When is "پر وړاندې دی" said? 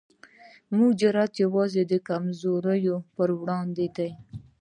3.15-4.09